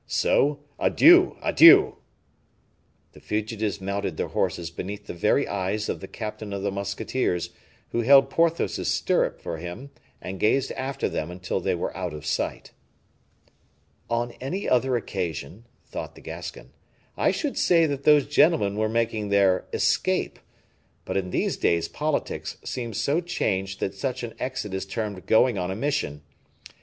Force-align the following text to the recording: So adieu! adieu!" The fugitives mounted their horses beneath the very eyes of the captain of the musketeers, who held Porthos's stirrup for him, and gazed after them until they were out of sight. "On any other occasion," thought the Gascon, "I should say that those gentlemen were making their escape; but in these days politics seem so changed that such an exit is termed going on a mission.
So 0.07 0.61
adieu! 0.79 1.37
adieu!" 1.43 1.97
The 3.13 3.19
fugitives 3.19 3.79
mounted 3.79 4.17
their 4.17 4.29
horses 4.29 4.71
beneath 4.71 5.05
the 5.05 5.13
very 5.13 5.47
eyes 5.47 5.89
of 5.89 5.99
the 5.99 6.07
captain 6.07 6.53
of 6.53 6.63
the 6.63 6.71
musketeers, 6.71 7.51
who 7.89 8.01
held 8.01 8.31
Porthos's 8.31 8.87
stirrup 8.87 9.39
for 9.39 9.59
him, 9.59 9.91
and 10.19 10.39
gazed 10.39 10.71
after 10.71 11.07
them 11.07 11.29
until 11.29 11.59
they 11.59 11.75
were 11.75 11.95
out 11.95 12.15
of 12.15 12.25
sight. 12.25 12.71
"On 14.09 14.31
any 14.41 14.67
other 14.67 14.95
occasion," 14.97 15.67
thought 15.85 16.15
the 16.15 16.21
Gascon, 16.21 16.71
"I 17.15 17.29
should 17.29 17.55
say 17.55 17.85
that 17.85 18.01
those 18.03 18.25
gentlemen 18.25 18.77
were 18.77 18.89
making 18.89 19.29
their 19.29 19.65
escape; 19.71 20.39
but 21.05 21.15
in 21.15 21.29
these 21.29 21.57
days 21.57 21.87
politics 21.87 22.57
seem 22.65 22.95
so 22.95 23.21
changed 23.21 23.79
that 23.81 23.93
such 23.93 24.23
an 24.23 24.33
exit 24.39 24.73
is 24.73 24.87
termed 24.87 25.27
going 25.27 25.59
on 25.59 25.69
a 25.69 25.75
mission. 25.75 26.23